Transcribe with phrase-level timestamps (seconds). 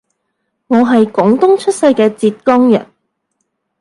[0.65, 2.87] 我係廣東出世嘅浙江人